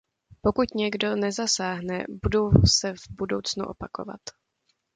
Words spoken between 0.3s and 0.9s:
Pokud